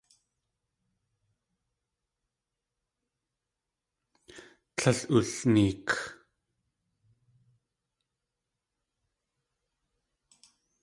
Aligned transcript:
Tlél 4.77 4.99
wulneek. 5.11 5.87